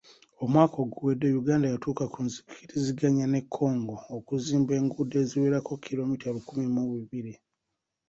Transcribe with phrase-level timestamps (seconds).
[0.43, 7.33] Omwaka oguwedde, Uganda yatuuka ku nzikiriziganya ne Congo okuzimba enguudo eziwerako kkiromita lukumi mu bibiri.